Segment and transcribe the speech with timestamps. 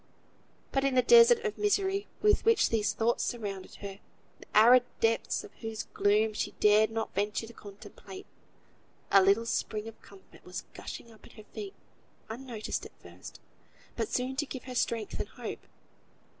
[0.71, 3.99] But, in the desert of misery with which these thoughts surrounded her,
[4.39, 8.25] the arid depths of whose gloom she dared not venture to contemplate,
[9.11, 11.75] a little spring of comfort was gushing up at her feet,
[12.29, 13.39] unnoticed at first,
[13.95, 15.67] but soon to give her strength and hope.